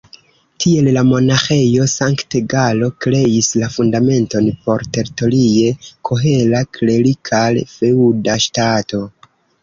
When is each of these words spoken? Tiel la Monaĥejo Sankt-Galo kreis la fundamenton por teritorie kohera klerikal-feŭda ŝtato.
Tiel 0.63 0.87
la 0.93 1.01
Monaĥejo 1.07 1.83
Sankt-Galo 1.91 2.87
kreis 3.05 3.49
la 3.63 3.67
fundamenton 3.73 4.47
por 4.63 4.85
teritorie 4.97 5.67
kohera 6.11 6.63
klerikal-feŭda 6.79 8.39
ŝtato. 8.47 9.03